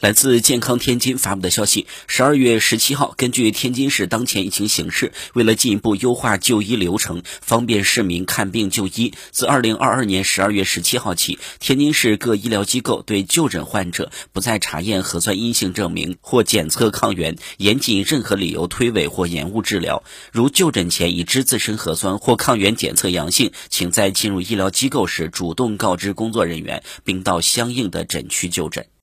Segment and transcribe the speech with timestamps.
[0.00, 20.02] 来自健康天津发布的消息十二月十七号根据天津市当前疫情形势为了进一步优化就医流程方便市民看病就医自二零二二年十二月十七号起天津市各医疗机构对就诊患者不再查验核酸阴性证明或检测抗原严禁任何理由推诿或延误治疗。
[20.32, 28.90] 如就诊前已知自身核酸或抗原检测阳性请在进入医疗机构时主动告知工作人员并到相应的诊区就诊。